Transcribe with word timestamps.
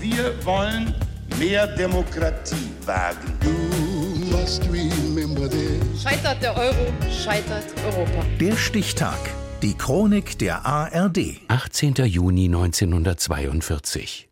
Wir 0.00 0.34
wollen 0.46 0.94
mehr 1.38 1.66
Demokratie 1.66 2.70
wagen. 2.86 3.34
Scheitert 6.02 6.42
der 6.42 6.56
Euro, 6.56 6.92
scheitert 7.10 7.66
Europa. 7.84 8.24
Der 8.40 8.56
Stichtag. 8.56 9.18
Die 9.62 9.74
Chronik 9.74 10.38
der 10.38 10.64
ARD. 10.64 11.42
18. 11.48 11.94
Juni 12.06 12.46
1942. 12.46 14.30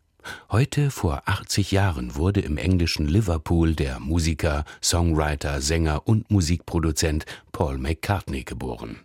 Heute 0.51 0.89
vor 0.89 1.21
80 1.25 1.71
Jahren 1.71 2.15
wurde 2.15 2.39
im 2.41 2.57
englischen 2.57 3.07
Liverpool 3.07 3.75
der 3.75 3.99
Musiker, 3.99 4.63
Songwriter, 4.81 5.61
Sänger 5.61 6.07
und 6.07 6.31
Musikproduzent 6.31 7.25
Paul 7.51 7.77
McCartney 7.77 8.43
geboren. 8.43 8.97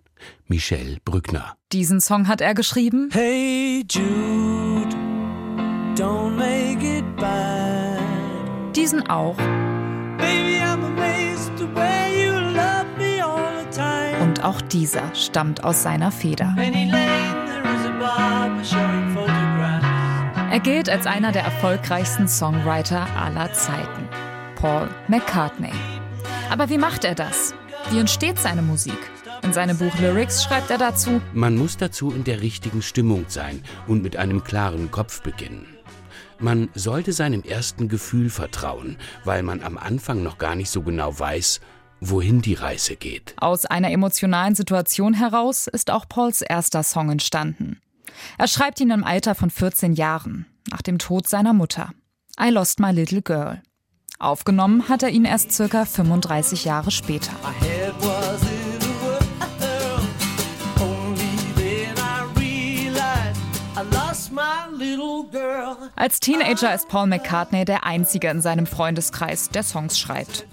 Michel 0.49 0.99
Brückner. 1.05 1.57
Diesen 1.73 2.01
Song 2.01 2.27
hat 2.29 2.41
er 2.41 2.55
geschrieben. 2.55 3.11
Hey 3.13 3.85
Jude, 3.91 4.97
Diesen 8.75 9.09
auch. 9.09 9.37
Baby, 10.19 10.61
I'm 10.61 10.85
amazed 10.85 11.57
the 11.57 11.73
way 11.75 12.27
you 12.27 12.33
love 12.33 12.87
me 12.99 13.25
all 13.25 13.63
the 13.63 13.71
time. 13.71 14.21
Und 14.23 14.45
auch 14.45 14.61
dieser 14.61 15.15
stammt 15.15 15.63
aus 15.63 15.83
seiner 15.83 16.11
Feder. 16.11 16.55
Er 20.51 20.61
gilt 20.61 20.89
als 20.89 21.07
einer 21.07 21.33
der 21.33 21.43
erfolgreichsten 21.45 22.29
Songwriter 22.29 23.07
aller 23.17 23.53
Zeiten. 23.53 24.09
Paul 24.57 24.89
McCartney. 25.09 25.73
Aber 26.51 26.69
wie 26.71 26.79
macht 26.79 27.05
er 27.05 27.15
das? 27.15 27.55
Wie 27.91 27.99
entsteht 27.99 28.39
seine 28.39 28.63
Musik? 28.63 28.99
In 29.43 29.53
seinem 29.53 29.77
Buch 29.77 29.95
Lyrics 29.99 30.43
schreibt 30.43 30.71
er 30.71 30.79
dazu, 30.79 31.21
Man 31.33 31.57
muss 31.57 31.77
dazu 31.77 32.11
in 32.11 32.25
der 32.25 32.41
richtigen 32.41 32.83
Stimmung 32.83 33.27
sein 33.29 33.63
und 33.87 34.03
mit 34.03 34.17
einem 34.17 34.43
klaren 34.43 34.91
Kopf 34.91 35.21
beginnen. 35.23 35.74
Man 36.45 36.69
sollte 36.75 37.15
seinem 37.15 37.43
ersten 37.43 37.89
Gefühl 37.89 38.29
vertrauen, 38.29 38.99
weil 39.25 39.43
man 39.43 39.63
am 39.63 39.79
Anfang 39.79 40.23
noch 40.23 40.37
gar 40.37 40.55
nicht 40.55 40.69
so 40.69 40.83
genau 40.83 41.19
weiß, 41.19 41.63
wohin 42.01 42.43
die 42.43 42.53
Reise 42.53 42.97
geht. 42.97 43.35
aus 43.39 43.65
einer 43.65 43.91
emotionalen 43.91 44.55
Situation 44.55 45.15
heraus 45.15 45.69
ist 45.69 45.91
auch 45.91 46.07
Pauls 46.07 46.43
erster 46.43 46.83
Song 46.83 47.09
entstanden. 47.09 47.81
Er 48.37 48.47
schreibt 48.47 48.79
ihn 48.79 48.91
im 48.91 49.05
Alter 49.05 49.35
von 49.35 49.49
14 49.49 49.95
Jahren, 49.95 50.45
nach 50.71 50.83
dem 50.83 50.99
Tod 50.99 51.27
seiner 51.27 51.55
Mutter. 51.55 51.95
I 52.39 52.51
Lost 52.51 52.79
My 52.79 52.91
Little 52.91 53.23
Girl. 53.23 53.63
Aufgenommen 54.19 54.91
hat 54.91 55.03
er 55.03 55.09
ihn 55.09 55.25
erst 55.25 55.51
circa 55.51 55.87
35 55.87 56.67
Jahre 56.67 56.91
später. 56.91 57.33
Als 65.97 66.21
Teenager 66.21 66.75
ist 66.75 66.89
Paul 66.89 67.07
McCartney 67.07 67.65
der 67.65 67.85
Einzige 67.85 68.29
in 68.29 68.41
seinem 68.41 68.67
Freundeskreis, 68.67 69.51
der 69.51 69.63
Songs 69.63 69.99
schreibt. 69.99 70.47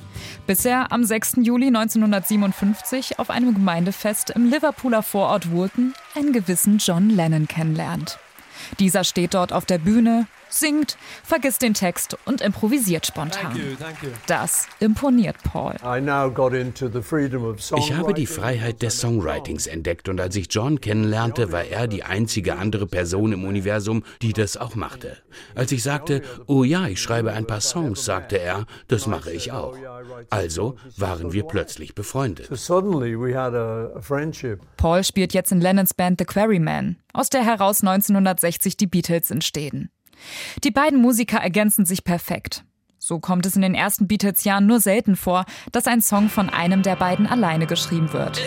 Bis 0.48 0.66
er 0.66 0.92
am 0.92 1.04
6. 1.04 1.38
Juli 1.42 1.68
1957 1.68 3.20
auf 3.20 3.30
einem 3.30 3.54
Gemeindefest 3.54 4.32
im 4.32 4.50
Liverpooler 4.50 5.04
Vorort 5.04 5.52
Woolton 5.52 5.94
einen 6.16 6.34
gewissen 6.34 6.78
John 6.78 7.10
Lennon 7.10 7.48
kennenlernt. 7.48 8.20
Dieser 8.80 9.04
steht 9.04 9.34
dort 9.34 9.54
auf 9.54 9.66
der 9.66 9.80
Bühne, 9.80 10.28
singt, 10.54 10.98
vergisst 11.24 11.62
den 11.62 11.74
Text 11.74 12.18
und 12.26 12.42
improvisiert 12.42 13.06
spontan. 13.06 13.54
thank 13.80 14.04
you. 14.04 14.10
Das 14.28 14.68
imponiert 14.80 15.36
Paul. 15.44 15.76
Ich 17.78 17.94
habe 17.94 18.14
die. 18.14 18.28
Freiheit 18.32 18.82
des 18.82 19.00
Songwritings 19.00 19.68
entdeckt 19.68 20.10
und 20.10 20.20
als 20.20 20.36
ich 20.36 20.48
John 20.50 20.80
kennenlernte, 20.82 21.52
war 21.52 21.66
er 21.66 21.88
die 21.88 22.04
einzige 22.04 22.58
andere 22.58 22.88
Person 22.88 23.34
im 23.34 23.46
Universum, 23.46 24.04
die 24.22 24.34
das 24.34 24.58
auch 24.58 24.76
machte. 24.76 25.18
Als 25.54 25.72
ich 25.72 25.84
sagte, 25.84 26.22
oh 26.48 26.64
ja, 26.64 26.88
ich 26.88 27.02
schreibe 27.02 27.34
ein 27.34 27.46
paar 27.46 27.62
Songs, 27.62 28.06
sagte 28.06 28.40
er, 28.40 28.66
das 28.88 29.06
mache 29.08 29.32
ich 29.32 29.52
auch. 29.52 29.78
Also 30.30 30.76
waren 30.98 31.34
wir 31.34 31.44
plötzlich 31.44 31.94
befreundet. 31.94 32.50
Paul 34.78 35.04
spielt 35.04 35.34
jetzt 35.34 35.52
in 35.52 35.62
Lennons 35.62 35.94
Band 35.94 36.20
The 36.20 36.26
Quarrymen, 36.26 36.98
aus 37.14 37.30
der 37.30 37.44
heraus 37.44 37.82
1960 37.82 38.78
die 38.78 38.88
Beatles 38.88 39.30
entstehen. 39.30 39.90
Die 40.64 40.72
beiden 40.72 41.02
Musiker 41.02 41.38
ergänzen 41.38 41.86
sich 41.86 42.04
perfekt. 42.04 42.64
So 42.98 43.20
kommt 43.20 43.46
es 43.48 43.56
in 43.56 43.64
den 43.64 43.74
ersten 43.74 44.08
Beatles-Jahren 44.08 44.68
nur 44.68 44.80
selten 44.80 45.16
vor, 45.16 45.46
dass 45.72 45.88
ein 45.88 46.02
Song 46.02 46.30
von 46.30 46.50
einem 46.50 46.84
der 46.84 46.96
beiden 46.96 47.26
alleine 47.26 47.66
geschrieben 47.66 48.14
wird. 48.14 48.40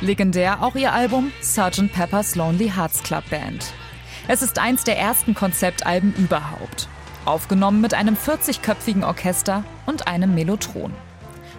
Legendär 0.00 0.62
auch 0.62 0.74
ihr 0.76 0.94
Album 0.94 1.30
Sgt. 1.42 1.92
Pepper's 1.92 2.34
Lonely 2.34 2.70
Hearts 2.70 3.02
Club 3.02 3.28
Band. 3.28 3.74
Es 4.28 4.40
ist 4.40 4.58
eins 4.58 4.84
der 4.84 4.98
ersten 4.98 5.34
Konzeptalben 5.34 6.14
überhaupt. 6.16 6.88
Aufgenommen 7.26 7.82
mit 7.82 7.92
einem 7.92 8.14
40-köpfigen 8.14 9.04
Orchester 9.04 9.64
und 9.84 10.08
einem 10.08 10.34
Mellotron. 10.34 10.94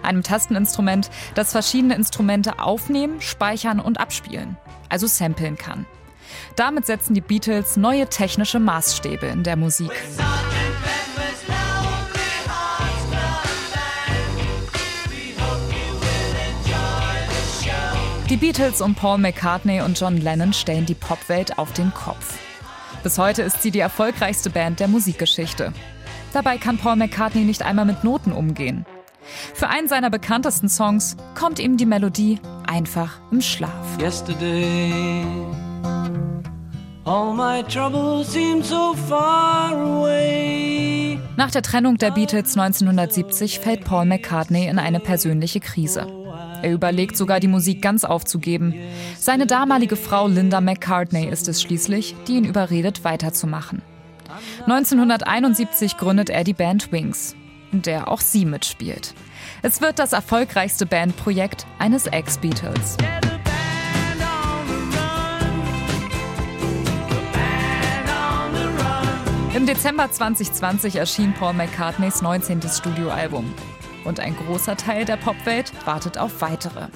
Einem 0.03 0.23
Tasteninstrument, 0.23 1.09
das 1.35 1.51
verschiedene 1.51 1.95
Instrumente 1.95 2.59
aufnehmen, 2.59 3.21
speichern 3.21 3.79
und 3.79 3.99
abspielen, 3.99 4.57
also 4.89 5.07
samplen 5.07 5.57
kann. 5.57 5.85
Damit 6.55 6.85
setzen 6.85 7.13
die 7.13 7.21
Beatles 7.21 7.77
neue 7.77 8.07
technische 8.07 8.59
Maßstäbe 8.59 9.27
in 9.27 9.43
der 9.43 9.55
Musik. 9.55 9.91
Die 18.29 18.37
Beatles 18.37 18.79
um 18.79 18.95
Paul 18.95 19.17
McCartney 19.17 19.81
und 19.81 19.99
John 19.99 20.15
Lennon 20.15 20.53
stellen 20.53 20.85
die 20.85 20.93
Popwelt 20.93 21.57
auf 21.57 21.73
den 21.73 21.93
Kopf. 21.93 22.37
Bis 23.03 23.17
heute 23.17 23.41
ist 23.41 23.61
sie 23.61 23.71
die 23.71 23.81
erfolgreichste 23.81 24.49
Band 24.49 24.79
der 24.79 24.87
Musikgeschichte. 24.87 25.73
Dabei 26.31 26.57
kann 26.57 26.77
Paul 26.77 26.95
McCartney 26.95 27.43
nicht 27.43 27.61
einmal 27.61 27.83
mit 27.83 28.05
Noten 28.05 28.31
umgehen. 28.31 28.85
Für 29.53 29.69
einen 29.69 29.87
seiner 29.87 30.09
bekanntesten 30.09 30.69
Songs 30.69 31.17
kommt 31.35 31.59
ihm 31.59 31.77
die 31.77 31.85
Melodie 31.85 32.39
einfach 32.67 33.19
im 33.31 33.41
Schlaf. 33.41 33.71
Yesterday, 33.99 35.23
all 37.05 37.33
my 37.33 37.63
troubles 37.63 38.33
seem 38.33 38.63
so 38.63 38.93
far 39.07 39.73
away. 39.73 41.19
Nach 41.37 41.51
der 41.51 41.61
Trennung 41.61 41.97
der 41.97 42.11
Beatles 42.11 42.57
1970 42.57 43.59
fällt 43.59 43.83
Paul 43.83 44.05
McCartney 44.05 44.67
in 44.67 44.77
eine 44.79 44.99
persönliche 44.99 45.59
Krise. 45.59 46.07
Er 46.61 46.71
überlegt 46.71 47.17
sogar, 47.17 47.39
die 47.39 47.47
Musik 47.47 47.81
ganz 47.81 48.03
aufzugeben. 48.03 48.75
Seine 49.17 49.47
damalige 49.47 49.95
Frau 49.95 50.27
Linda 50.27 50.61
McCartney 50.61 51.27
ist 51.27 51.47
es 51.47 51.61
schließlich, 51.61 52.15
die 52.27 52.37
ihn 52.37 52.45
überredet, 52.45 53.03
weiterzumachen. 53.03 53.81
1971 54.67 55.97
gründet 55.97 56.29
er 56.29 56.43
die 56.43 56.53
Band 56.53 56.91
Wings, 56.91 57.35
in 57.71 57.81
der 57.81 58.07
auch 58.07 58.21
sie 58.21 58.45
mitspielt. 58.45 59.13
Es 59.61 59.81
wird 59.81 59.99
das 59.99 60.13
erfolgreichste 60.13 60.85
Bandprojekt 60.85 61.65
eines 61.79 62.07
Ex-Beatles. 62.07 62.97
Im 69.53 69.65
Dezember 69.65 70.09
2020 70.09 70.95
erschien 70.95 71.33
Paul 71.33 71.53
McCartneys 71.53 72.21
19. 72.21 72.61
Studioalbum. 72.61 73.53
Und 74.05 74.19
ein 74.19 74.35
großer 74.35 74.77
Teil 74.77 75.05
der 75.05 75.17
Popwelt 75.17 75.71
wartet 75.85 76.17
auf 76.17 76.41
weitere. 76.41 76.87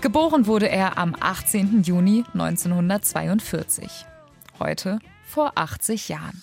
Geboren 0.00 0.46
wurde 0.46 0.68
er 0.68 0.96
am 0.96 1.14
18. 1.18 1.82
Juni 1.82 2.24
1942. 2.32 4.06
Heute 4.58 5.00
vor 5.26 5.52
80 5.56 6.08
Jahren. 6.08 6.42